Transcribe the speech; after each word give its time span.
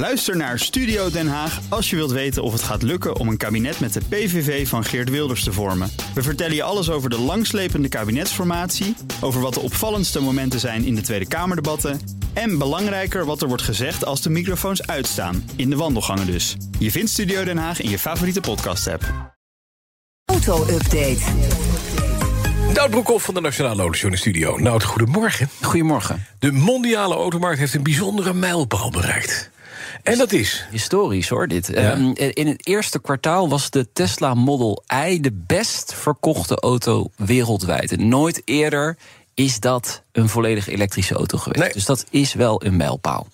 Luister 0.00 0.36
naar 0.36 0.58
Studio 0.58 1.10
Den 1.10 1.28
Haag 1.28 1.60
als 1.68 1.90
je 1.90 1.96
wilt 1.96 2.10
weten 2.10 2.42
of 2.42 2.52
het 2.52 2.62
gaat 2.62 2.82
lukken 2.82 3.16
om 3.16 3.28
een 3.28 3.36
kabinet 3.36 3.80
met 3.80 3.92
de 3.92 4.00
PVV 4.08 4.68
van 4.68 4.84
Geert 4.84 5.10
Wilders 5.10 5.44
te 5.44 5.52
vormen. 5.52 5.90
We 6.14 6.22
vertellen 6.22 6.54
je 6.54 6.62
alles 6.62 6.90
over 6.90 7.10
de 7.10 7.18
langslepende 7.18 7.88
kabinetsformatie, 7.88 8.96
over 9.20 9.40
wat 9.40 9.54
de 9.54 9.60
opvallendste 9.60 10.20
momenten 10.20 10.60
zijn 10.60 10.84
in 10.84 10.94
de 10.94 11.00
Tweede 11.00 11.28
Kamerdebatten 11.28 12.00
en 12.32 12.58
belangrijker 12.58 13.24
wat 13.24 13.42
er 13.42 13.48
wordt 13.48 13.62
gezegd 13.62 14.04
als 14.04 14.22
de 14.22 14.30
microfoons 14.30 14.86
uitstaan, 14.86 15.50
in 15.56 15.70
de 15.70 15.76
wandelgangen 15.76 16.26
dus. 16.26 16.56
Je 16.78 16.90
vindt 16.90 17.10
Studio 17.10 17.44
Den 17.44 17.58
Haag 17.58 17.80
in 17.80 17.90
je 17.90 17.98
favoriete 17.98 18.40
podcast-app. 18.40 19.34
Auto-update. 20.24 21.20
Nout 22.74 22.90
Broekhoff 22.90 23.24
van 23.24 23.34
de 23.34 23.40
Nationale 23.40 23.80
Autoshow 23.80 24.14
studio. 24.14 24.58
Nout, 24.58 24.84
goedemorgen. 24.84 25.48
Goedemorgen. 25.60 26.26
De 26.38 26.52
mondiale 26.52 27.14
automarkt 27.14 27.58
heeft 27.58 27.74
een 27.74 27.82
bijzondere 27.82 28.34
mijlpaal 28.34 28.90
bereikt. 28.90 29.50
En 30.02 30.18
dat 30.18 30.32
is? 30.32 30.66
Historisch 30.70 31.28
hoor, 31.28 31.48
dit. 31.48 31.68
Ehm, 31.70 32.12
in 32.14 32.46
het 32.46 32.66
eerste 32.66 33.00
kwartaal 33.00 33.48
was 33.48 33.70
de 33.70 33.92
Tesla 33.92 34.34
Model 34.34 34.82
I 35.08 35.20
de 35.20 35.32
best 35.46 35.94
verkochte 35.94 36.54
auto 36.60 37.10
wereldwijd. 37.16 37.92
En 37.92 38.08
nooit 38.08 38.42
eerder 38.44 38.96
is 39.34 39.60
dat 39.60 40.02
een 40.12 40.28
volledig 40.28 40.68
elektrische 40.68 41.14
auto 41.14 41.38
geweest. 41.38 41.74
Dus 41.74 41.84
dat 41.84 42.04
is 42.10 42.34
wel 42.34 42.64
een 42.64 42.76
mijlpaal. 42.76 43.26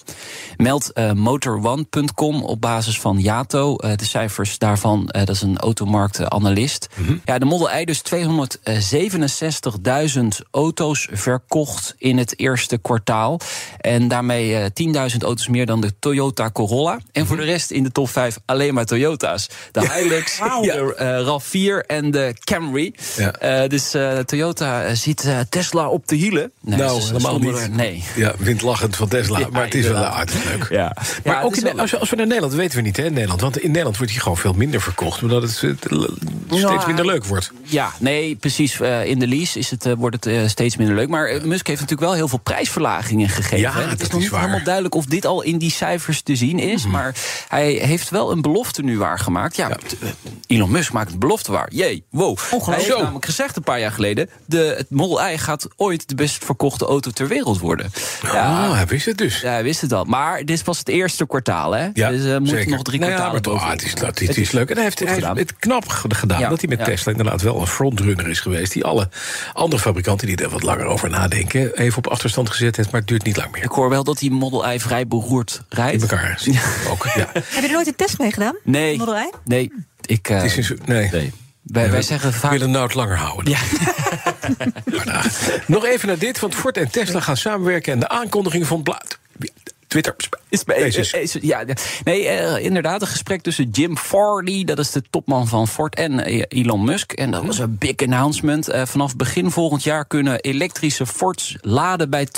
Meldt 0.57 0.91
uh, 0.95 1.11
Motor1.com 1.13 2.43
op 2.43 2.61
basis 2.61 3.01
van 3.01 3.21
Yato. 3.21 3.77
Uh, 3.79 3.91
de 3.97 4.05
cijfers 4.05 4.59
daarvan, 4.59 5.01
uh, 5.01 5.25
dat 5.25 5.35
is 5.35 5.43
een 5.43 5.59
automarktanalist. 5.59 6.89
Mm 6.95 7.07
-hmm. 7.07 7.21
Ja, 7.25 7.39
de 7.39 7.45
Model 7.45 7.79
I 7.79 7.85
dus 7.85 8.03
267.000 8.15 8.21
auto's 10.51 11.09
verkocht 11.13 11.95
in 11.99 12.19
het 12.19 12.39
eerste 12.39 12.79
kwartaal. 12.79 13.41
En 13.81 14.09
daarmee 14.09 14.63
10.000 14.63 14.69
auto's 15.19 15.49
meer 15.49 15.67
dan 15.67 15.81
de 15.81 15.99
Toyota 15.99 16.51
Corolla. 16.51 16.93
En 16.93 16.99
mm 16.99 17.05
-hmm. 17.13 17.27
voor 17.27 17.37
de 17.37 17.43
rest 17.43 17.71
in 17.71 17.83
de 17.83 17.93
top 17.93 18.09
5 18.09 18.39
alleen 18.45 18.75
maar 18.75 18.85
Toyota's. 18.85 19.49
De. 19.73 19.91
Hilux, 19.97 20.39
de 20.63 21.25
RAV4 21.25 21.87
en 21.87 22.11
de 22.11 22.35
Camry. 22.45 22.95
Ja. 23.17 23.69
dus 23.69 23.95
Toyota 24.25 24.95
ziet 24.95 25.29
Tesla 25.49 25.89
op 25.89 26.09
de 26.09 26.17
hielen. 26.17 26.53
Nee, 26.67 26.79
nou, 26.79 27.03
helemaal 27.03 27.39
niet. 27.39 27.77
Nee. 27.77 28.05
Ja, 28.15 28.35
windlachend 28.39 28.97
van 28.97 29.09
Tesla, 29.09 29.39
ja, 29.41 29.49
maar 29.51 29.65
het 29.65 29.75
is 29.75 29.87
wel 29.87 30.05
aardig 30.05 30.45
leuk. 30.45 30.67
Ja. 30.71 30.97
Maar 31.25 31.35
ja, 31.35 31.43
ook 31.43 31.57
in, 31.57 31.81
als, 31.81 31.91
we, 31.91 31.99
als 31.99 32.11
we 32.11 32.17
naar 32.17 32.27
Nederland, 32.27 32.55
weten 32.55 32.77
we 32.77 32.83
niet, 32.83 32.97
hè, 32.97 33.05
in 33.05 33.13
Nederland. 33.13 33.41
Want 33.41 33.59
in 33.59 33.69
Nederland 33.69 33.97
wordt 33.97 34.13
hij 34.13 34.21
gewoon 34.21 34.37
veel 34.37 34.53
minder 34.53 34.81
verkocht... 34.81 35.23
omdat 35.23 35.43
het, 35.43 35.51
steeds 35.51 36.87
minder 36.87 37.07
leuk 37.07 37.25
wordt. 37.25 37.53
Ja, 37.63 37.93
nee, 37.99 38.37
precies. 38.37 38.81
Uh, 38.81 39.05
in 39.05 39.19
de 39.19 39.29
lease 39.29 39.59
is 39.59 39.71
het, 39.71 39.87
uh, 39.87 39.93
wordt 39.93 40.25
het 40.25 40.35
uh, 40.35 40.49
steeds 40.49 40.77
minder 40.77 40.97
leuk. 40.97 41.09
Maar 41.09 41.27
Musk 41.45 41.67
heeft 41.67 41.81
natuurlijk 41.81 42.09
wel 42.09 42.19
heel 42.19 42.29
veel 42.29 42.39
prijsverlagingen 42.39 43.29
gegeven. 43.29 43.59
Ja, 43.59 43.73
het 43.73 44.01
is 44.01 44.09
nog 44.09 44.21
niet 44.21 44.31
helemaal 44.31 44.65
duidelijk 44.65 44.95
of 44.95 45.05
dit 45.05 45.27
al 45.27 45.43
in 45.43 45.59
die 45.59 45.71
cijfers 45.71 46.23
te 46.23 46.37
zien 46.37 46.59
is. 46.59 46.85
Mm. 46.85 46.91
Maar 46.91 47.15
hij 47.49 47.73
heeft 47.73 48.11
wel 48.11 48.31
een 48.31 48.43
belofte 48.43 48.83
nu 48.83 48.99
waargemaakt. 48.99 49.57
Ja, 49.57 49.69
ja. 49.69 49.77
Elon 50.47 50.71
Musk 50.71 50.93
maakt 50.93 51.13
een 51.13 51.19
belofte 51.19 51.53
waar. 51.53 51.69
Jee, 51.73 52.05
wow. 52.11 52.39
Hij 52.65 52.75
heeft 52.75 52.99
namelijk 52.99 53.25
gezegd 53.25 53.57
een 53.57 53.63
paar 53.63 53.81
jaar 53.81 53.93
geleden... 53.93 54.31
De, 54.47 54.75
het 54.77 54.91
Model 54.91 55.29
I 55.29 55.39
gaat 55.39 55.69
ooit 55.77 56.09
de 56.09 56.15
best 56.15 56.33
verkochte 56.33 56.55
auto 56.63 57.11
ter 57.11 57.29
wereld 57.29 57.59
worden. 57.59 57.91
Ja, 58.23 58.69
oh, 58.69 58.75
hij 58.75 58.87
wist 58.87 59.07
het 59.07 59.19
dus. 59.19 59.41
Ja, 59.41 59.51
hij 59.51 59.63
wist 59.63 59.81
het 59.81 59.93
al. 59.93 60.05
Maar 60.05 60.39
dit 60.39 60.51
is 60.51 60.63
pas 60.63 60.79
het 60.79 60.89
eerste 60.89 61.27
kwartaal, 61.27 61.73
hè? 61.73 61.89
Ja, 61.93 62.11
dus 62.11 62.25
uh, 62.25 62.39
moeten 62.39 62.71
nog 62.71 62.83
drie 62.83 63.01
nou 63.01 63.13
kwartalen 63.13 63.43
ja, 63.43 63.51
maar, 63.51 63.63
oh, 63.63 63.71
het, 63.71 63.83
is, 63.83 63.91
het, 64.01 64.21
is, 64.21 64.29
het 64.29 64.37
is 64.37 64.51
leuk. 64.51 64.69
En 64.69 64.75
hij 64.75 64.85
heeft, 64.85 64.99
hij 64.99 65.09
heeft 65.09 65.39
het 65.51 65.57
knap 65.59 65.89
gedaan 65.89 66.41
ja, 66.41 66.49
dat 66.49 66.61
hij 66.61 66.69
met 66.69 66.79
ja. 66.79 66.85
Tesla 66.85 67.11
inderdaad 67.13 67.43
wel 67.43 67.61
een 67.61 67.67
frontrunner 67.67 68.29
is 68.29 68.41
geweest... 68.41 68.73
die 68.73 68.85
alle 68.85 69.09
andere 69.53 69.83
fabrikanten 69.83 70.27
die 70.27 70.37
er 70.37 70.49
wat 70.49 70.63
langer 70.63 70.85
over 70.85 71.11
nadenken... 71.11 71.79
even 71.79 71.99
op 71.99 72.07
achterstand 72.07 72.51
gezet 72.51 72.77
heeft, 72.77 72.91
maar 72.91 73.01
het 73.01 73.09
duurt 73.09 73.25
niet 73.25 73.37
lang 73.37 73.53
meer. 73.53 73.63
Ik 73.63 73.71
hoor 73.71 73.89
wel 73.89 74.05
dat 74.05 74.19
die 74.19 74.31
Model 74.31 74.73
I 74.73 74.81
vrij 74.81 75.07
beroerd 75.07 75.63
rijdt. 75.69 76.03
In 76.03 76.09
elkaar 76.09 76.41
ja. 76.45 76.61
ook, 76.91 77.07
ja. 77.15 77.31
Heb 77.33 77.45
je 77.53 77.63
er 77.63 77.73
nooit 77.73 77.87
een 77.87 77.97
test 77.97 78.19
mee 78.19 78.33
gedaan? 78.33 78.57
Nee. 78.63 78.99
Model 78.99 79.17
I? 79.17 79.31
Nee. 79.45 79.73
Ik, 80.07 80.29
uh, 80.31 80.43
het 80.43 80.57
is 80.57 80.71
een, 80.71 80.79
nee. 80.85 81.09
nee. 81.11 81.33
Wij, 81.67 81.85
ja, 81.85 81.91
wij 81.91 82.03
zeggen 82.03 82.33
vaak... 82.33 82.51
willen 82.51 82.71
nou 82.71 82.85
het 82.85 82.95
langer 82.95 83.17
houden. 83.17 83.51
Ja. 83.51 83.59
maar, 84.97 85.07
nou, 85.07 85.25
nog 85.67 85.85
even 85.85 86.09
naar 86.09 86.19
dit, 86.19 86.39
want 86.39 86.55
Ford 86.55 86.77
en 86.77 86.91
Tesla 86.91 87.21
gaan 87.21 87.37
samenwerken... 87.37 87.93
en 87.93 88.01
de 88.01 88.09
aankondiging 88.09 88.67
van 88.67 88.83
Blaad. 88.83 89.19
Twitter. 90.03 90.17
Is, 91.21 91.37
ja, 91.41 91.65
nee, 92.05 92.23
uh, 92.25 92.65
inderdaad, 92.65 93.01
een 93.01 93.07
gesprek 93.07 93.43
tussen 93.43 93.71
Jim 93.71 93.97
Farley, 93.97 94.65
dat 94.65 94.79
is 94.79 94.91
de 94.91 95.03
topman 95.11 95.49
van 95.49 95.69
Ford, 95.69 95.95
en 95.95 96.13
uh, 96.13 96.43
Elon 96.49 96.85
Musk. 96.85 97.13
En 97.13 97.31
dat 97.31 97.47
was 97.47 97.59
een 97.59 97.77
big 97.79 97.97
announcement. 97.97 98.69
Uh, 98.69 98.87
vanaf 98.87 99.17
begin 99.17 99.51
volgend 99.51 99.83
jaar 99.83 100.07
kunnen 100.07 100.41
elektrische 100.41 101.07
Fords 101.07 101.57
laden 101.61 102.11
bij 102.11 102.29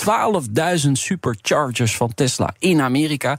12.000 0.84 0.90
superchargers 0.92 1.96
van 1.96 2.14
Tesla 2.14 2.54
in 2.58 2.80
Amerika. 2.80 3.38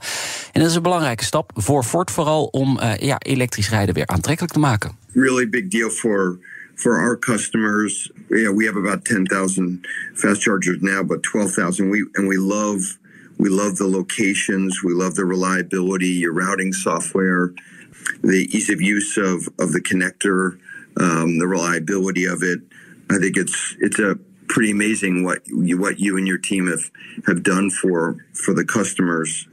En 0.52 0.60
dat 0.60 0.70
is 0.70 0.76
een 0.76 0.82
belangrijke 0.82 1.24
stap 1.24 1.50
voor 1.54 1.84
Ford, 1.84 2.10
vooral 2.10 2.44
om 2.44 2.80
ja, 2.98 3.18
elektrisch 3.18 3.70
rijden 3.70 3.94
weer 3.94 4.06
aantrekkelijk 4.06 4.52
te 4.52 4.58
maken. 4.58 4.96
Really 5.12 5.48
big 5.48 5.68
deal 5.68 5.90
for. 5.90 6.38
for 6.74 6.98
our 6.98 7.16
customers. 7.18 8.10
Yeah, 8.30 8.56
we 8.56 8.64
have 8.64 8.78
about 8.78 9.04
10,000 9.04 9.86
fast 10.14 10.42
chargers 10.42 10.80
now, 10.80 11.02
but 11.02 11.22
12,000 11.22 11.90
we 11.90 12.08
and 12.14 12.26
we 12.26 12.38
love 12.38 12.98
we 13.40 13.48
love 13.48 13.76
the 13.76 13.88
locations, 13.88 14.82
we 14.84 14.92
love 14.92 15.14
the 15.14 15.24
reliability, 15.24 16.08
your 16.08 16.34
routing 16.34 16.74
software, 16.74 17.54
the 18.22 18.46
ease 18.52 18.68
of 18.68 18.82
use 18.82 19.16
of 19.16 19.48
of 19.58 19.72
the 19.72 19.80
connector, 19.80 20.60
um, 21.00 21.38
the 21.38 21.46
reliability 21.46 22.26
of 22.26 22.42
it. 22.42 22.60
I 23.10 23.16
think 23.16 23.38
it's 23.38 23.76
it's 23.80 23.98
a 23.98 24.18
pretty 24.48 24.72
amazing 24.72 25.24
what 25.24 25.40
you, 25.46 25.80
what 25.80 25.98
you 25.98 26.18
and 26.18 26.28
your 26.28 26.36
team 26.36 26.66
have 26.66 26.90
have 27.26 27.42
done 27.42 27.70
for 27.70 28.26
for 28.34 28.52
the 28.52 28.64
customers. 28.64 29.48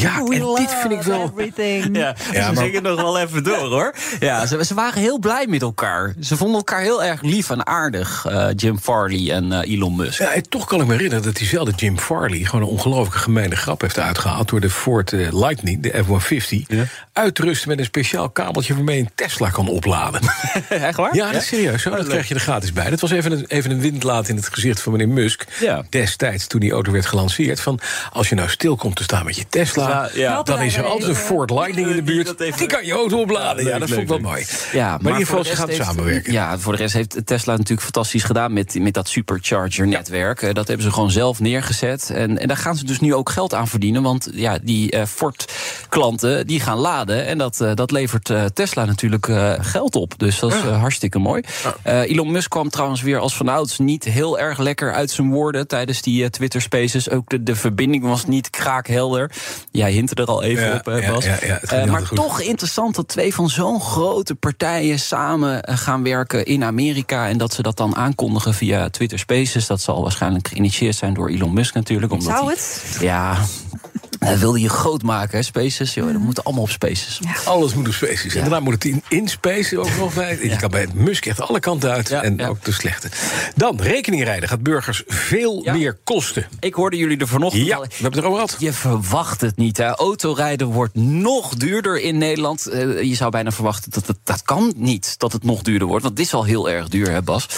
Ja, 0.00 0.22
We 0.22 0.34
en 0.34 0.54
dit 0.54 0.74
vind 0.80 0.92
ik 0.92 1.02
wel. 1.02 1.32
Everything. 1.36 1.84
Ja, 1.96 2.14
Ja, 2.32 2.46
ze 2.46 2.52
maar- 2.52 2.64
zingen 2.64 2.82
nog 2.82 3.00
wel 3.00 3.18
even 3.18 3.44
door 3.44 3.56
hoor. 3.68 3.94
Ja, 4.20 4.46
ze, 4.46 4.64
ze 4.64 4.74
waren 4.74 5.00
heel 5.00 5.18
blij 5.18 5.46
met 5.46 5.62
elkaar. 5.62 6.14
Ze 6.20 6.36
vonden 6.36 6.56
elkaar 6.56 6.80
heel 6.80 7.04
erg 7.04 7.22
lief 7.22 7.50
en 7.50 7.66
aardig, 7.66 8.26
eh, 8.28 8.46
Jim 8.56 8.78
Farley 8.78 9.30
en 9.32 9.52
eh, 9.52 9.72
Elon 9.72 9.96
Musk. 9.96 10.18
Ja, 10.18 10.32
en 10.32 10.48
toch 10.48 10.64
kan 10.66 10.80
ik 10.80 10.86
me 10.86 10.92
herinneren 10.92 11.24
dat 11.24 11.34
diezelfde 11.36 11.72
Jim 11.76 11.98
Farley... 11.98 12.38
gewoon 12.38 12.62
een 12.62 12.72
ongelooflijke 12.72 13.18
gemeene 13.18 13.56
grap 13.56 13.80
heeft 13.80 13.98
uitgehaald... 13.98 14.48
door 14.48 14.60
de 14.60 14.70
Ford 14.70 15.12
eh, 15.12 15.32
Lightning, 15.32 15.82
de 15.82 16.04
F-150... 16.04 16.88
uit 17.12 17.34
te 17.34 17.42
rusten 17.42 17.68
met 17.68 17.78
een 17.78 17.84
speciaal 17.84 18.28
kabeltje... 18.30 18.74
waarmee 18.74 18.96
je 18.96 19.02
een 19.02 19.10
Tesla 19.14 19.50
kan 19.50 19.68
opladen. 19.68 20.20
Echt 20.68 20.96
waar? 20.96 21.14
Ja, 21.14 21.32
dat 21.32 21.42
is 21.42 21.48
serieus. 21.48 21.82
Zo, 21.82 21.90
dat 21.90 22.06
krijg 22.06 22.28
je 22.28 22.34
er 22.34 22.40
gratis 22.40 22.72
bij. 22.72 22.90
Dat 22.90 23.00
was 23.00 23.10
even 23.10 23.32
een, 23.32 23.44
even 23.48 23.70
een 23.70 23.80
windlaat 23.80 24.28
in 24.28 24.36
het 24.36 24.48
gezicht 24.48 24.80
van 24.80 24.92
meneer 24.92 25.08
Musk... 25.08 25.44
Ja. 25.60 25.82
destijds 25.90 26.46
toen 26.46 26.60
die 26.60 26.72
auto 26.72 26.92
werd 26.92 27.06
gelanceerd... 27.06 27.60
van 27.60 27.80
als 28.12 28.28
je 28.28 28.34
nou 28.34 28.48
stil 28.48 28.76
komt 28.76 28.96
te 28.96 29.02
staan 29.02 29.24
met 29.24 29.36
je 29.36 29.44
Tesla... 29.48 29.85
Ja, 29.88 30.08
ja. 30.14 30.42
dan 30.42 30.60
is 30.62 30.76
er 30.76 30.84
altijd 30.84 31.08
een 31.08 31.14
Ford 31.16 31.50
Lightning 31.50 31.88
in 31.88 31.96
de 31.96 32.02
buurt... 32.02 32.38
Die 32.58 32.66
kan 32.66 32.86
je 32.86 32.92
auto 32.92 33.20
opladen. 33.20 33.64
Ja, 33.64 33.78
dat 33.78 33.88
vond 33.88 34.00
ik 34.00 34.08
wel 34.08 34.18
mooi. 34.18 34.44
Ja, 34.72 34.88
maar, 34.88 34.98
in 35.00 35.06
ieder 35.06 35.16
geval, 35.26 35.36
voor 35.36 35.44
ze 35.44 35.50
de 35.50 35.56
gaan 35.56 35.66
rest 35.66 35.78
heeft- 35.78 35.90
samenwerken. 35.90 36.32
Ja, 36.32 36.58
voor 36.58 36.72
de 36.72 36.78
rest 36.78 36.94
heeft 36.94 37.26
Tesla 37.26 37.52
natuurlijk 37.52 37.82
fantastisch 37.82 38.22
gedaan 38.22 38.52
met, 38.52 38.74
met 38.80 38.94
dat 38.94 39.08
supercharger-netwerk. 39.08 40.42
Eh, 40.42 40.54
Dat 40.54 40.66
hebben 40.68 40.86
ze 40.86 40.92
gewoon 40.92 41.10
zelf 41.10 41.40
neergezet. 41.40 42.10
En, 42.14 42.38
en 42.38 42.48
daar 42.48 42.56
gaan 42.56 42.76
ze 42.76 42.84
dus 42.84 43.00
nu 43.00 43.14
ook 43.14 43.30
geld 43.30 43.54
aan 43.54 43.68
verdienen. 43.68 44.02
Want 44.02 44.28
ja, 44.32 44.58
die 44.62 44.90
eh, 44.90 45.04
Ford-klanten 45.06 46.46
die 46.46 46.60
gaan 46.60 46.78
laden. 46.78 47.26
En 47.26 47.38
dat, 47.38 47.60
eh, 47.60 47.74
dat 47.74 47.90
levert 47.90 48.30
eh, 48.30 48.44
Tesla 48.44 48.84
natuurlijk 48.84 49.28
eh, 49.28 49.52
geld 49.60 49.94
op. 49.96 50.14
Dus 50.18 50.38
dat 50.38 50.52
is 50.54 50.60
hartstikke 50.60 51.18
mooi. 51.18 51.42
Eh, 51.82 52.00
Elon 52.00 52.30
Musk 52.32 52.50
kwam 52.50 52.68
trouwens 52.70 53.02
weer 53.02 53.18
als 53.18 53.36
vanouds 53.36 53.78
niet 53.78 54.04
heel 54.04 54.38
erg 54.38 54.58
lekker 54.58 54.92
uit 54.92 55.10
zijn 55.10 55.30
woorden 55.30 55.66
tijdens 55.68 56.02
die 56.02 56.30
Twitter 56.30 56.60
Spaces. 56.60 57.10
Ook 57.10 57.28
de, 57.28 57.42
de 57.42 57.56
verbinding 57.56 58.04
was 58.04 58.24
niet 58.26 58.50
kraakhelder. 58.50 59.30
Jij 59.76 59.92
hintte 59.92 60.14
er 60.14 60.24
al 60.26 60.42
even 60.42 60.64
Ja, 60.64 60.74
op, 60.74 60.88
eh, 60.88 61.02
ja, 61.02 61.12
Bas. 61.12 61.24
ja, 61.24 61.38
Eh, 61.38 61.80
niet 61.82 61.90
maar 61.90 62.02
toch 62.08 62.40
interessant 62.40 62.94
dat 62.94 63.08
twee 63.08 63.34
van 63.34 63.48
zo'n 63.50 63.80
grote 63.80 64.34
partijen 64.34 64.98
samen 64.98 65.62
eh, 65.62 65.76
gaan 65.76 66.02
werken 66.02 66.44
in 66.44 66.64
Amerika. 66.64 67.28
En 67.28 67.38
dat 67.38 67.52
ze 67.52 67.62
dat 67.62 67.76
dan 67.76 67.96
aankondigen 67.96 68.54
via 68.54 68.88
Twitter 68.90 69.18
Spaces. 69.18 69.66
Dat 69.66 69.80
zal 69.80 70.02
waarschijnlijk 70.02 70.48
geïnitieerd 70.48 70.96
zijn 70.96 71.14
door 71.14 71.28
Elon 71.28 71.52
Musk 71.54 71.74
natuurlijk. 71.74 72.12
Omdat 72.12 72.28
Zou 72.32 72.44
hij- 72.46 72.54
het? 72.54 72.96
Ja. 73.00 73.36
Hij 74.18 74.38
wilde 74.38 74.60
je 74.60 74.68
groot 74.68 75.02
maken, 75.02 75.38
hè, 75.38 75.42
Spaces. 75.44 75.94
Joh, 75.94 76.12
dat 76.12 76.20
moet 76.20 76.44
allemaal 76.44 76.62
op 76.62 76.70
Spaces. 76.70 77.20
Alles 77.44 77.74
moet 77.74 77.86
op 77.86 77.92
Spaces. 77.92 78.34
En 78.34 78.40
daarna 78.40 78.60
moet 78.60 78.74
het 78.74 78.84
in, 78.84 79.02
in 79.08 79.28
Space 79.28 79.78
ook 79.78 79.96
nog 79.98 80.14
bij. 80.14 80.38
Je 80.42 80.56
kan 80.56 80.70
bij 80.70 80.86
Musk 80.94 81.26
echt 81.26 81.40
alle 81.40 81.60
kanten 81.60 81.90
uit. 81.90 82.08
Ja, 82.08 82.22
en 82.22 82.36
ja. 82.36 82.46
ook 82.48 82.64
de 82.64 82.72
slechte. 82.72 83.08
Dan, 83.56 83.80
rekeningrijden 83.80 84.48
gaat 84.48 84.62
burgers 84.62 85.02
veel 85.06 85.64
Ja. 85.64 85.72
meer 85.72 85.98
kosten. 86.04 86.46
Ik 86.60 86.74
hoorde 86.74 86.96
jullie 86.96 87.18
er 87.18 87.28
vanochtend 87.28 87.66
Ja, 87.66 87.76
al- 87.76 87.82
we 87.82 87.88
hebben 87.92 88.12
het 88.12 88.20
erover 88.20 88.40
gehad. 88.48 88.56
Je 88.60 88.72
verwacht 88.72 89.40
het 89.40 89.56
niet. 89.56 89.76
Hè. 89.76 89.86
Autorijden 89.86 90.66
wordt 90.66 90.94
nog 90.94 91.54
duurder 91.54 92.00
in 92.00 92.18
Nederland. 92.18 92.66
Eh, 92.66 93.02
je 93.02 93.14
zou 93.14 93.30
bijna 93.30 93.50
verwachten 93.50 93.90
dat 93.90 94.06
het, 94.06 94.16
dat 94.24 94.42
kan 94.42 94.72
niet 94.76 95.14
dat 95.18 95.32
het 95.32 95.44
nog 95.44 95.62
duurder 95.62 95.86
wordt. 95.88 96.04
Want 96.04 96.18
het 96.18 96.26
is 96.26 96.34
al 96.34 96.44
heel 96.44 96.70
erg 96.70 96.88
duur, 96.88 97.10
hè 97.10 97.22
Bas. 97.22 97.48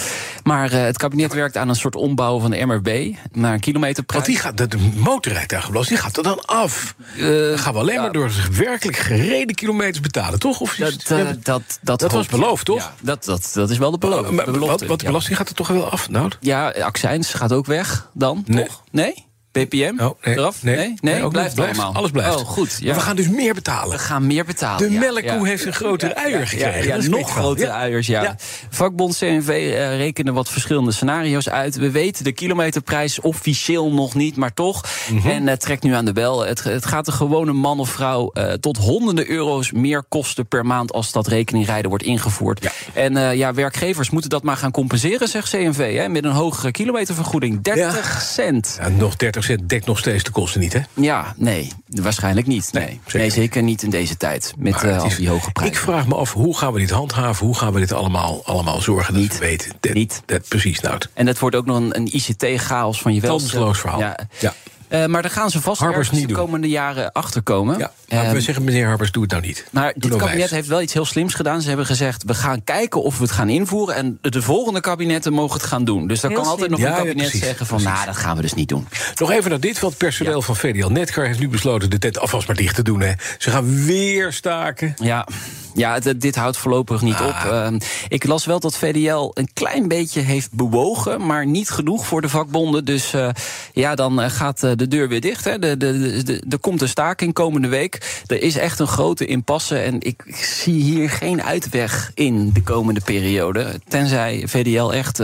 Maar 0.43 0.71
eh, 0.71 0.81
het 0.83 0.97
kabinet 0.97 1.33
werkt 1.33 1.57
aan 1.57 1.69
een 1.69 1.75
soort 1.75 1.95
ombouw 1.95 2.39
van 2.39 2.51
de 2.51 2.65
MRB 2.65 3.15
naar 3.31 3.53
een 3.53 3.59
kilometerprijs. 3.59 4.23
Want 4.25 4.35
die 4.35 4.43
gaat, 4.45 4.57
de, 4.57 4.67
de 4.67 4.91
motorrijtuigenbelasting 4.95 5.99
die 5.99 6.07
gaat 6.07 6.17
er 6.17 6.23
dan 6.23 6.43
af. 6.49 6.95
Dan 7.17 7.59
gaan 7.59 7.73
we 7.73 7.79
alleen 7.79 7.95
ja. 7.95 8.01
maar 8.01 8.11
door 8.11 8.31
werkelijk 8.51 8.97
gereden 8.97 9.55
kilometers 9.55 9.99
betalen, 9.99 10.39
toch? 10.39 10.59
Of 10.59 10.75
Dat, 10.75 10.93
eh, 11.07 11.27
dat, 11.43 11.61
dat, 11.81 11.99
dat 11.99 12.11
was 12.11 12.27
beloofd, 12.27 12.65
toch? 12.65 12.77
Ja, 12.77 12.93
dat, 13.01 13.23
dat, 13.25 13.51
dat 13.53 13.69
is 13.69 13.77
wel 13.77 13.91
de, 13.91 13.97
beloof, 13.97 14.45
belofte. 14.45 14.85
wat 14.85 14.99
de 14.99 15.05
belasting 15.05 15.37
gaat 15.37 15.49
er 15.49 15.55
toch 15.55 15.67
wel 15.67 15.89
af, 15.91 16.09
nou? 16.09 16.31
Ja, 16.39 16.69
accijns 16.69 17.33
gaat 17.33 17.53
ook 17.53 17.65
weg 17.65 18.09
dan, 18.13 18.43
Nee. 18.47 18.65
toch? 18.65 18.83
Nee? 18.91 19.27
BPM? 19.51 19.93
Oh, 19.99 20.23
nee, 20.23 20.35
Eraf? 20.37 20.63
nee, 20.63 20.75
nee, 20.75 20.95
nee, 21.01 21.23
ook 21.23 21.31
blijft 21.31 21.59
allemaal. 21.59 21.93
Alles 21.93 22.11
blijft. 22.11 22.35
Oh, 22.35 22.45
goed. 22.47 22.77
Ja. 22.79 22.85
Maar 22.85 22.95
we 22.95 23.01
gaan 23.01 23.15
dus 23.15 23.29
meer 23.29 23.53
betalen. 23.53 23.91
We 23.91 24.03
gaan 24.03 24.27
meer 24.27 24.45
betalen. 24.45 24.87
De 24.87 24.93
ja, 24.93 24.99
melkkoe 24.99 25.23
ja. 25.23 25.43
heeft 25.43 25.65
een 25.65 25.73
grotere 25.73 26.15
uier 26.15 26.47
gekregen. 26.47 27.01
Ja, 27.01 27.09
nog 27.09 27.31
grotere 27.31 27.67
Ja. 27.67 27.77
uiers, 27.77 28.07
ja. 28.07 28.35
Vakbond 28.69 29.17
CNV 29.17 29.47
eh, 29.49 29.97
rekenen 29.97 30.33
wat 30.33 30.49
verschillende 30.49 30.91
scenario's 30.91 31.49
uit. 31.49 31.75
We 31.75 31.91
weten 31.91 32.23
de 32.23 32.31
kilometerprijs 32.31 33.19
officieel 33.19 33.91
nog 33.91 34.15
niet, 34.15 34.35
maar 34.35 34.53
toch. 34.53 34.83
Mhm. 35.11 35.29
En 35.29 35.47
eh, 35.47 35.55
trekt 35.55 35.83
nu 35.83 35.93
aan 35.93 36.05
de 36.05 36.13
bel. 36.13 36.45
Het, 36.45 36.63
het 36.63 36.85
gaat 36.85 37.05
de 37.05 37.11
gewone 37.11 37.53
man 37.53 37.79
of 37.79 37.89
vrouw 37.89 38.31
eh, 38.31 38.53
tot 38.53 38.77
honderden 38.77 39.29
euro's 39.29 39.71
meer 39.71 40.03
kosten 40.03 40.47
per 40.47 40.65
maand... 40.65 40.93
als 40.93 41.11
dat 41.11 41.27
rekeningrijden 41.27 41.89
wordt 41.89 42.03
ingevoerd. 42.03 42.69
En 42.93 43.37
ja, 43.37 43.53
werkgevers 43.53 44.09
moeten 44.09 44.29
dat 44.29 44.43
maar 44.43 44.57
gaan 44.57 44.71
compenseren, 44.71 45.27
zegt 45.27 45.49
CNV. 45.49 45.95
Hè, 45.95 46.09
met 46.09 46.23
een 46.23 46.31
hogere 46.31 46.71
kilometervergoeding. 46.71 47.61
30 47.61 48.21
cent. 48.21 48.77
Ja, 48.81 48.89
nog 48.89 49.15
30 49.15 49.38
cent 49.43 49.69
dekt 49.69 49.85
nog 49.85 49.97
steeds 49.99 50.23
de 50.23 50.31
kosten 50.31 50.59
niet, 50.59 50.73
hè? 50.73 50.79
Ja, 50.93 51.33
nee, 51.37 51.71
waarschijnlijk 51.85 52.47
niet. 52.47 52.69
Nee, 52.73 52.85
Nee, 52.85 52.99
nee, 53.13 53.29
zeker 53.29 53.63
niet. 53.63 53.83
in 53.83 53.89
deze 53.89 54.17
tijd. 54.17 54.53
Met 54.57 54.83
eh, 54.83 55.01
al 55.01 55.09
die 55.17 55.29
hoge 55.29 55.51
prijzen. 55.51 55.75
Ik 55.75 55.81
vraag 55.81 56.07
me 56.07 56.15
af, 56.15 56.33
hoe 56.33 56.57
gaan 56.57 56.73
we 56.73 56.79
dit 56.79 56.89
handhaven? 56.89 57.45
Hoe 57.45 57.55
gaan 57.55 57.73
we 57.73 57.79
dit 57.79 57.91
allemaal, 57.91 58.41
allemaal 58.45 58.81
zorgen 58.81 59.13
dat 59.13 59.21
Niet. 59.21 59.33
we 59.33 59.39
weten? 59.39 59.71
Dat, 59.79 59.93
Niet. 59.93 60.21
Dat, 60.25 60.47
precies, 60.47 60.79
nou. 60.79 60.97
En 61.13 61.27
het 61.27 61.39
wordt 61.39 61.55
ook 61.55 61.65
nog 61.65 61.77
een, 61.77 61.95
een 61.95 62.15
ICT-chaos 62.15 63.01
van 63.01 63.13
je 63.13 63.21
wel. 63.21 63.37
Kansloos 63.37 63.79
verhaal. 63.79 63.99
Ja. 63.99 64.19
Ja. 64.39 64.53
Eh, 64.89 65.05
maar 65.05 65.21
daar 65.21 65.31
gaan 65.31 65.49
ze 65.49 65.61
vast 65.61 65.79
Harbers 65.81 66.09
niet 66.11 66.21
de 66.21 66.27
doen. 66.27 66.35
komende 66.37 66.67
jaren 66.69 67.11
achter 67.11 67.41
komen. 67.41 67.77
Ja, 67.77 67.91
nou, 68.07 68.25
Ehm, 68.25 68.33
we 68.33 68.41
zeggen, 68.41 68.63
meneer 68.63 68.87
Harbers, 68.87 69.11
doe 69.11 69.21
het 69.23 69.31
nou 69.31 69.43
niet. 69.45 69.65
maar 69.71 69.83
Doe 69.83 69.93
dit 69.93 70.09
nou 70.09 70.17
kabinet 70.21 70.39
wijs. 70.39 70.51
heeft 70.51 70.67
wel 70.67 70.81
iets 70.81 70.93
heel 70.93 71.05
slims 71.05 71.33
gedaan. 71.33 71.61
Ze 71.61 71.67
hebben 71.67 71.85
gezegd, 71.85 72.23
we 72.23 72.33
gaan 72.33 72.63
kijken 72.63 73.03
of 73.03 73.17
we 73.17 73.23
het 73.23 73.31
gaan 73.31 73.49
invoeren... 73.49 73.95
en 73.95 74.17
de 74.21 74.41
volgende 74.41 74.79
kabinetten 74.79 75.33
mogen 75.33 75.53
het 75.59 75.63
gaan 75.69 75.83
doen. 75.85 76.07
Dus 76.07 76.19
dan 76.19 76.31
Heel 76.31 76.39
kan 76.39 76.49
altijd 76.49 76.69
nog 76.69 76.79
een 76.79 76.85
Ja, 76.85 76.95
kabinet 76.95 77.15
precies, 77.15 77.39
zeggen 77.43 77.65
van... 77.65 77.83
nou, 77.83 78.05
dat 78.05 78.17
gaan 78.17 78.35
we 78.35 78.41
dus 78.41 78.53
niet 78.53 78.69
doen. 78.69 78.87
Nog 79.15 79.31
even 79.31 79.49
naar 79.49 79.59
dit, 79.59 79.79
want 79.79 79.93
het 79.93 80.01
personeel 80.03 80.41
van 80.41 80.55
VDL 80.55 80.87
Netcar 80.87 81.25
heeft 81.25 81.39
nu 81.39 81.47
besloten 81.49 81.89
de 81.89 81.99
tent 81.99 82.19
alvast 82.19 82.47
maar 82.47 82.55
dicht 82.55 82.75
te 82.75 82.83
doen. 82.83 83.01
Hè. 83.01 83.11
Ze 83.37 83.49
gaan 83.51 83.85
weer 83.85 84.33
staken. 84.33 84.93
Ja, 85.01 85.27
ja 85.73 85.99
dit 85.99 86.35
houdt 86.35 86.57
voorlopig 86.57 87.01
niet 87.01 87.19
op. 87.19 87.35
Ehm, 87.51 87.79
ik 88.07 88.25
las 88.25 88.45
wel 88.45 88.59
dat 88.59 88.77
VDL 88.77 89.31
een 89.33 89.49
klein 89.53 89.87
beetje 89.87 90.21
heeft 90.21 90.51
bewogen... 90.51 91.25
maar 91.25 91.45
niet 91.45 91.69
genoeg 91.69 92.05
voor 92.05 92.21
de 92.21 92.29
vakbonden. 92.29 92.85
Dus 92.85 93.13
eh, 93.13 93.29
ja, 93.73 93.95
dan 93.95 94.21
eh, 94.21 94.29
gaat 94.29 94.63
eh, 94.63 94.71
de 94.75 94.87
deur 94.87 95.07
weer 95.07 95.21
dicht. 95.21 95.43
Hè. 95.43 95.59
De, 95.59 95.77
de, 95.77 96.23
de, 96.23 96.43
er 96.49 96.59
komt 96.59 96.81
een 96.81 96.89
staking 96.89 97.33
komende 97.33 97.67
week. 97.67 98.21
Er 98.27 98.41
is 98.41 98.57
echt 98.57 98.79
een 98.79 98.87
grote 98.87 99.25
impasse. 99.25 99.77
En 99.77 99.95
ik, 99.99 100.23
ik 100.25 100.35
zie 100.35 100.81
hier 100.81 101.09
geen 101.09 101.43
uitweg 101.43 102.11
in 102.13 102.51
de 102.53 102.61
komende 102.63 103.01
periode. 103.05 103.79
Tenzij 103.87 104.43
VDL 104.47 104.89
echt 104.89 105.21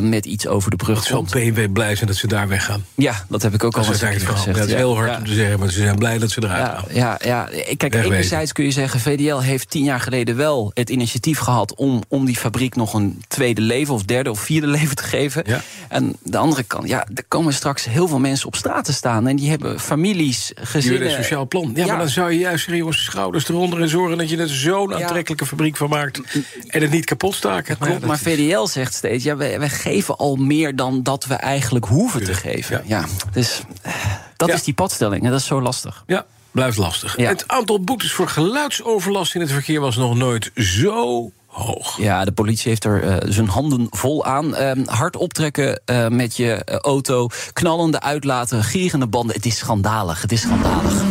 met 0.00 0.26
iets 0.26 0.46
over 0.46 0.70
de 0.70 0.76
brug 0.76 0.96
Het 0.98 1.06
zal 1.06 1.16
komt. 1.16 1.30
BMW 1.30 1.72
blij 1.72 1.94
zijn 1.94 2.06
dat 2.06 2.16
ze 2.16 2.26
daar 2.26 2.48
weggaan. 2.48 2.84
Ja, 2.94 3.24
dat 3.28 3.42
heb 3.42 3.54
ik 3.54 3.64
ook 3.64 3.72
Dat 3.74 3.84
al 3.84 3.90
eens 3.92 4.00
gezegd. 4.00 4.44
Ja, 4.44 4.52
het 4.52 4.68
is 4.68 4.74
heel 4.74 4.96
hard 4.96 5.10
Ja. 5.10 5.16
om 5.16 5.24
te 5.24 5.34
zeggen, 5.34 5.58
maar 5.58 5.70
ze 5.70 5.78
zijn 5.80 5.96
blij 5.98 6.18
dat 6.18 6.30
ze 6.30 6.42
eruit 6.42 6.66
Ja, 6.66 6.74
gaan. 6.74 6.84
ja, 6.92 7.18
ja. 7.24 7.48
Kijk, 7.76 7.80
Wegwezen. 7.80 8.12
enerzijds 8.12 8.52
kun 8.52 8.64
je 8.64 8.70
zeggen... 8.70 9.00
VDL 9.00 9.38
heeft 9.38 9.53
tien 9.62 9.84
jaar 9.84 10.00
geleden 10.00 10.36
wel 10.36 10.70
het 10.74 10.90
initiatief 10.90 11.38
gehad... 11.38 11.74
om, 11.74 12.02
om 12.08 12.24
die 12.24 12.36
fabriek 12.36 12.76
nog 12.76 12.94
een 12.94 13.22
tweede 13.28 13.60
leven 13.60 13.94
of 13.94 14.02
derde 14.02 14.30
of 14.30 14.40
vierde 14.40 14.66
leven 14.78 14.96
te 14.96 15.02
geven. 15.02 15.42
Ja. 15.46 15.60
En 15.88 16.16
de 16.22 16.36
andere 16.38 16.62
kant, 16.62 16.88
ja, 16.88 17.06
er 17.14 17.24
komen 17.28 17.52
straks 17.54 17.84
heel 17.84 18.08
veel 18.08 18.18
mensen 18.18 18.46
op 18.46 18.56
straat 18.56 18.84
te 18.84 18.92
staan... 18.92 19.26
en 19.26 19.36
die 19.36 19.50
hebben 19.50 19.80
families, 19.80 20.52
gezinnen... 20.54 21.04
een 21.08 21.22
sociaal 21.22 21.48
plan. 21.48 21.72
Ja, 21.74 21.80
Ja. 21.84 21.86
maar 21.86 21.98
dan 21.98 22.08
zou 22.08 22.32
je 22.32 22.38
juist 22.38 22.66
jongens, 22.70 23.04
schouders 23.04 23.48
eronder... 23.48 23.80
en 23.80 23.88
zorgen 23.88 24.18
dat 24.18 24.30
je 24.30 24.36
er 24.36 24.48
zo'n 24.48 24.94
aantrekkelijke 24.94 25.46
fabriek 25.46 25.76
van 25.76 25.88
maakt... 25.88 26.20
en 26.66 26.80
het 26.82 26.90
niet 26.90 27.04
kapot 27.04 27.34
staken. 27.34 27.78
Klopt, 27.78 28.06
maar 28.06 28.16
is- 28.16 28.22
VDL 28.22 28.66
zegt 28.66 28.94
steeds... 28.94 29.24
ja, 29.24 29.36
wij, 29.36 29.58
wij 29.58 29.68
geven 29.68 30.16
al 30.16 30.36
meer 30.36 30.76
dan 30.76 31.02
dat 31.02 31.24
we 31.26 31.34
eigenlijk 31.34 31.84
hoeven 31.84 32.24
te 32.24 32.34
geven. 32.34 32.82
ja. 32.86 33.04
Dus 33.32 33.62
eh, 33.82 33.92
dat 34.36 34.48
is 34.48 34.62
die 34.62 34.74
padstelling 34.74 35.24
en 35.24 35.30
dat 35.30 35.40
is 35.40 35.46
zo 35.46 35.60
lastig. 35.62 36.02
Ja, 36.06 36.26
blijft 36.54 36.76
lastig. 36.76 37.16
Ja. 37.16 37.28
Het 37.28 37.48
aantal 37.48 37.80
boetes 37.80 38.12
voor 38.12 38.28
geluidsoverlast 38.28 39.34
in 39.34 39.40
het 39.40 39.52
verkeer... 39.52 39.80
was 39.80 39.96
nog 39.96 40.16
nooit 40.16 40.50
zo 40.54 41.32
hoog. 41.46 41.98
Ja, 41.98 42.24
de 42.24 42.32
politie 42.32 42.68
heeft 42.68 42.84
er 42.84 43.02
eh, 43.02 43.16
zijn 43.32 43.48
handen 43.48 43.86
vol 43.90 44.24
aan. 44.24 44.54
Ehm, 44.54 44.82
hard 44.86 45.16
optrekken 45.16 45.80
eh, 45.84 46.08
met 46.08 46.36
je 46.36 46.52
eh, 46.52 46.76
auto, 46.76 47.28
knallende 47.52 48.00
uitlaten, 48.00 48.64
gierende 48.64 49.06
banden. 49.06 49.36
Het 49.36 49.46
is 49.46 49.58
schandalig, 49.58 50.22
het 50.22 50.32
is 50.32 50.40
schandalig. 50.40 51.02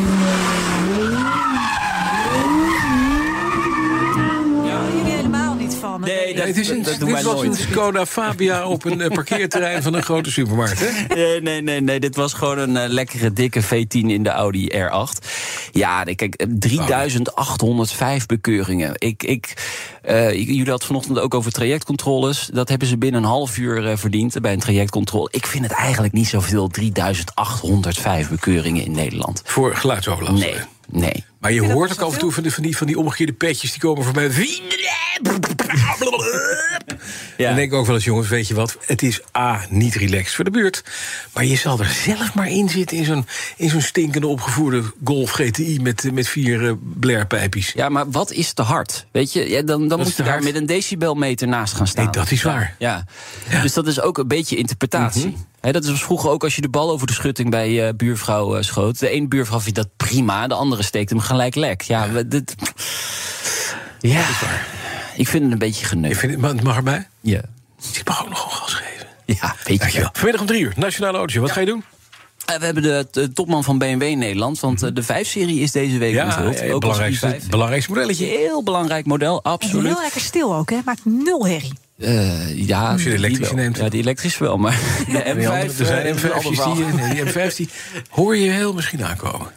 Nee, 6.44 6.54
het 6.54 6.62
is 6.62 6.70
een, 6.70 6.84
dat 6.84 7.00
dit 7.00 7.24
was 7.24 7.42
een. 7.42 7.56
Skoda 7.56 8.06
Fabia 8.06 8.68
op 8.68 8.86
een 8.86 9.02
eh, 9.02 9.12
parkeerterrein 9.12 9.84
van 9.84 9.94
een 9.94 10.04
grote 10.04 10.32
supermarkt. 10.32 10.80
Hè? 10.80 10.92
Nee, 11.16 11.42
nee, 11.42 11.62
nee, 11.62 11.82
nee. 11.82 12.00
Dit 12.00 12.16
was 12.16 12.34
gewoon 12.34 12.58
een 12.58 12.78
eh, 12.78 12.90
lekkere 12.90 13.34
dikke 13.34 13.64
V10 13.64 13.88
in 13.90 14.24
de 14.24 14.30
Audi 14.30 14.70
R8. 14.72 15.28
Ja, 15.72 16.04
kijk, 16.04 16.36
eh, 16.36 16.48
3805 16.60 18.26
bekeuringen. 18.26 18.94
Ik, 18.98 19.24
ik, 19.24 19.54
eh, 20.04 20.32
jullie 20.32 20.56
hadden 20.58 20.74
het 20.74 20.84
vanochtend 20.84 21.20
ook 21.20 21.34
over 21.34 21.52
trajectcontroles. 21.52 22.50
Dat 22.54 22.70
hebben 22.70 22.88
ze 22.88 22.98
binnen 22.98 23.24
een 23.24 23.30
half 23.30 23.58
uur 23.58 23.90
eh, 23.90 23.98
verdiend 23.98 24.36
eh, 24.36 24.42
bij 24.42 24.54
een 24.54 24.60
trajectcontrole. 24.60 25.28
Ik 25.32 25.46
vind 25.46 25.64
het 25.64 25.74
eigenlijk 25.74 26.14
niet 26.14 26.28
zoveel, 26.28 26.68
3805 26.68 28.30
bekeuringen 28.30 28.86
in 28.86 28.92
Nederland. 28.92 29.42
Voor 29.46 29.76
geluidsoverlast. 29.76 30.44
Nee, 30.44 30.56
nee. 30.90 31.26
Maar 31.44 31.54
je 31.54 31.72
hoort 31.72 31.92
ook 31.92 32.02
af 32.02 32.14
en 32.14 32.20
toe 32.20 32.32
van 32.32 32.44
die, 32.44 32.54
van, 32.54 32.64
die, 32.64 32.78
van 32.78 32.88
die 32.88 33.00
omgekeerde 33.00 33.34
petjes 33.34 33.72
die 33.72 33.80
komen 33.82 34.04
voorbij. 34.04 34.30
Ja. 37.38 37.48
Dan 37.48 37.56
denk 37.56 37.72
ik 37.72 37.78
ook 37.78 37.86
wel 37.86 37.96
eens, 37.96 38.04
jongens, 38.04 38.28
weet 38.28 38.48
je 38.48 38.54
wat? 38.54 38.78
Het 38.86 39.02
is 39.02 39.22
A, 39.38 39.66
niet 39.70 39.96
relaxed 39.96 40.36
voor 40.36 40.44
de 40.44 40.52
buurt. 40.52 40.84
Maar 41.34 41.46
je 41.46 41.56
zal 41.56 41.80
er 41.80 41.86
zelf 41.86 42.34
maar 42.34 42.50
in 42.50 42.70
zitten 42.70 42.98
in 42.98 43.06
zo'n, 43.06 43.26
in 43.58 43.70
zo'n 43.70 43.82
stinkende 43.82 44.28
opgevoerde 44.28 44.84
Golf 45.04 45.32
GTI 45.32 45.80
met, 45.82 46.10
met 46.14 46.28
vier 46.28 46.62
uh, 46.62 46.72
blairpijpjes. 47.00 47.72
Ja, 47.76 47.90
maar 47.90 48.12
wat 48.12 48.32
is 48.32 48.54
te 48.54 48.62
hard? 48.62 49.06
Weet 49.12 49.34
je, 49.34 49.50
ja, 49.50 49.62
dan, 49.62 49.88
dan 49.88 50.00
is 50.00 50.06
moet 50.06 50.16
je 50.16 50.24
daar 50.24 50.32
hard. 50.32 50.44
met 50.44 50.56
een 50.56 50.66
decibelmeter 50.66 51.48
naast 51.48 51.74
gaan 51.74 51.88
staan. 51.88 52.04
Nee, 52.04 52.14
dat 52.14 52.32
is 52.32 52.44
waar. 52.44 52.76
Ja. 52.80 53.06
Dus 53.62 53.74
dat 53.74 53.88
is 53.88 54.02
ook 54.02 54.18
een 54.18 54.28
beetje 54.28 54.56
interpretatie. 54.56 55.38
Hè, 55.64 55.72
dat 55.72 55.86
was 55.86 56.04
vroeger 56.04 56.30
ook 56.30 56.44
als 56.44 56.56
je 56.56 56.62
de 56.62 56.70
bal 56.70 56.92
over 56.92 57.08
de 57.08 57.14
schutting 57.14 57.50
bij 57.50 57.88
eh 57.88 57.94
buurvrouw 57.96 58.56
eh, 58.56 58.64
schoot. 58.64 59.00
De 59.00 59.10
ene 59.10 59.28
buurvrouw 59.28 59.60
vindt 59.60 59.76
dat 59.76 59.88
prima, 60.14 60.48
de 60.48 60.54
andere 60.54 60.84
steekt 60.84 61.10
hem 61.10 61.20
gelijk 61.20 61.56
lek. 61.56 61.82
Ja, 61.82 62.08
dit, 62.26 62.56
ja. 64.00 64.26
ik 65.16 65.28
vind 65.28 65.44
het 65.44 65.52
een 65.52 65.58
beetje 65.60 65.82
Ik 65.82 65.88
geneukt. 65.88 66.18
vind 66.18 66.32
het, 66.32 66.42
maar 66.42 66.50
het 66.50 66.64
mag 66.64 66.76
erbij. 66.76 67.08
Ja. 67.22 67.42
Ik 67.94 68.02
mag 68.08 68.22
ook 68.22 68.30
nog 68.30 68.46
een 68.46 68.52
gas 68.52 68.74
geven. 68.74 69.08
ja, 69.26 69.56
weet 69.64 69.94
je 69.94 70.00
wel. 70.00 70.10
Vanmiddag 70.14 70.42
om 70.42 70.48
drie 70.48 70.62
uur, 70.62 70.74
Nationale 70.76 71.14
Autootje. 71.18 71.40
Wat 71.40 71.52
ga 71.52 71.60
je 71.60 71.66
doen? 71.66 71.84
Eh, 72.46 72.56
we 72.58 72.66
hebben 72.66 72.84
de, 72.84 73.08
de 73.12 73.32
topman 73.34 73.64
van 73.64 73.78
BMW 73.78 74.02
in 74.02 74.18
Nederland. 74.18 74.60
Want 74.60 74.84
eh, 74.84 74.90
de 74.94 75.04
5-serie 75.04 75.60
is 75.60 75.72
deze 75.72 75.98
week 75.98 76.14
Ja, 76.14 76.26
onthuld. 76.26 76.60
ja, 76.60 76.66
ja, 76.66 76.74
ook 76.74 76.82
belangrijkste, 76.82 77.40
i5. 77.42 77.50
belangrijkste 77.50 77.92
modelletje. 77.92 78.26
Heel 78.26 78.64
belangrijk 78.64 79.06
model, 79.06 79.42
En 79.44 79.52
absoluut. 79.52 79.86
heel 79.94 80.02
lekker 80.02 80.22
stil 80.22 80.56
ook, 80.56 80.70
hè? 80.70 80.78
Maakt 80.86 81.06
nul 81.06 81.48
herrie. 81.48 81.74
Eh, 82.04 82.68
ja, 82.68 82.92
Als 82.92 83.04
je 83.04 83.10
de 83.10 83.16
elektrische 83.16 83.54
neemt. 83.56 83.78
Ja, 83.78 83.90
die 83.90 84.02
elektrische 84.02 84.44
wel, 84.44 84.58
maar 84.58 84.72
de 85.06 85.12
Die 85.12 85.20
andere, 85.50 85.70
M5... 85.74 85.80
er 85.80 85.86
zijn 85.86 86.06
eh, 86.06 86.16
is 86.16 86.24
een 86.24 86.32
ander 86.32 86.52
M5's 86.52 86.56
verhaal. 86.56 86.76
die, 86.76 86.86
nee, 86.86 87.24
die 87.24 87.34
M5's 87.34 87.56
die 87.56 87.70
hoor 88.10 88.38
je 88.38 88.50
heel 88.52 88.74
misschien 88.74 89.04
aankomen. 89.06 89.48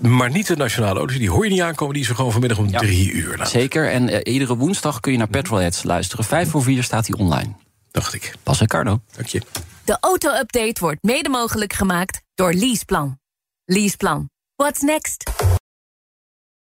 Maar 0.00 0.30
niet 0.30 0.46
de 0.46 0.56
nationale 0.56 0.98
auto's, 0.98 1.16
die 1.18 1.30
hoor 1.30 1.44
je 1.44 1.50
niet 1.50 1.60
aankomen. 1.60 1.94
Die 1.94 2.02
is 2.02 2.08
er 2.08 2.14
gewoon 2.14 2.30
vanmiddag 2.32 2.58
om 2.58 2.68
Ja. 2.68 2.78
drie 2.78 3.12
uur. 3.12 3.36
Nou, 3.36 3.48
Zeker, 3.48 3.90
en 3.90 4.08
eh, 4.08 4.32
iedere 4.32 4.56
woensdag 4.56 5.00
kun 5.00 5.12
je 5.12 5.18
naar 5.18 5.28
Petrolheads 5.28 5.82
luisteren. 5.82 6.24
Vijf 6.24 6.50
voor 6.50 6.62
vier 6.62 6.82
staat 6.82 7.06
hij 7.06 7.18
online. 7.18 7.52
dacht 7.90 8.14
ik. 8.14 8.32
Pas 8.42 8.60
en 8.60 8.66
Carno. 8.66 9.00
Dank 9.16 9.26
je. 9.28 9.42
De 9.84 9.96
auto-update 10.00 10.80
wordt 10.80 11.02
mede 11.02 11.28
mogelijk 11.28 11.72
gemaakt 11.72 12.20
door 12.34 12.52
Leaseplan. 12.52 13.18
Leaseplan. 13.64 14.30
What's 14.56 14.80
next? 14.80 15.30